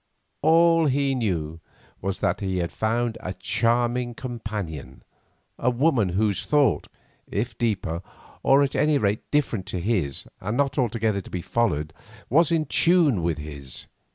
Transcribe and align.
All 0.41 0.87
he 0.87 0.93
felt, 0.93 0.93
all 0.93 0.99
he 0.99 1.13
knew, 1.13 1.59
was 2.01 2.21
that 2.21 2.39
he 2.39 2.57
had 2.57 2.71
found 2.71 3.19
a 3.21 3.35
charming 3.35 4.15
companion, 4.15 5.03
a 5.59 5.69
woman 5.69 6.09
whose 6.17 6.43
thought, 6.43 6.87
if 7.29 7.55
deeper, 7.55 8.01
or 8.41 8.63
at 8.63 8.75
any 8.75 8.97
rate 8.97 9.21
different 9.29 9.67
to 9.67 9.79
his 9.79 10.25
and 10.39 10.57
not 10.57 10.79
altogether 10.79 11.21
to 11.21 11.29
be 11.29 11.43
followed, 11.43 11.93
was 12.31 12.51
in 12.51 12.65
tune 12.65 13.21
with 13.21 13.37
his. 13.37 13.85